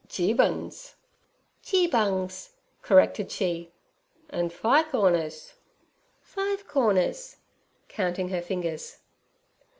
'Geebun's.' 0.07 0.95
'Geebungs' 1.63 2.53
corrected 2.81 3.29
she. 3.29 3.69
'An' 4.31 4.49
fi' 4.49 4.81
corners.' 4.81 5.53
'Five 6.23 6.65
corners' 6.67 7.35
counting 7.87 8.29
her 8.29 8.41
fingers. 8.41 8.97